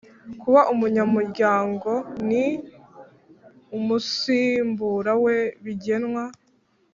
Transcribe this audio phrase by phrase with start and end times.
[0.41, 1.91] Kuba Umuryango
[2.27, 2.31] n
[3.77, 6.23] umusimbura we bigenwa